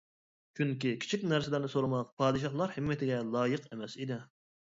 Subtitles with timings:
[0.59, 4.21] چۈنكى، كىچىك نەرسىلەرنى سورىماق پادىشاھلار ھىممىتىگە لايىق ئەمەس ئىدى.